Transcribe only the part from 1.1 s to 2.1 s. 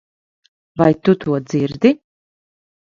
to dzirdi?